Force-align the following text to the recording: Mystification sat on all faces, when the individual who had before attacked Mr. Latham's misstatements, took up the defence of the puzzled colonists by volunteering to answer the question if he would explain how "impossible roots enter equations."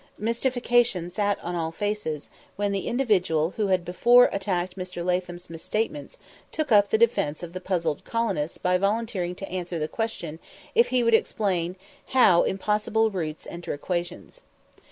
Mystification 0.17 1.11
sat 1.11 1.37
on 1.43 1.53
all 1.53 1.71
faces, 1.71 2.31
when 2.55 2.71
the 2.71 2.87
individual 2.87 3.53
who 3.55 3.67
had 3.67 3.85
before 3.85 4.31
attacked 4.33 4.75
Mr. 4.75 5.05
Latham's 5.05 5.47
misstatements, 5.47 6.17
took 6.51 6.71
up 6.71 6.89
the 6.89 6.97
defence 6.97 7.43
of 7.43 7.53
the 7.53 7.61
puzzled 7.61 8.03
colonists 8.03 8.57
by 8.57 8.79
volunteering 8.79 9.35
to 9.35 9.47
answer 9.47 9.77
the 9.77 9.87
question 9.87 10.39
if 10.73 10.87
he 10.87 11.03
would 11.03 11.13
explain 11.13 11.75
how 12.17 12.41
"impossible 12.41 13.11
roots 13.11 13.45
enter 13.51 13.75
equations." 13.75 14.41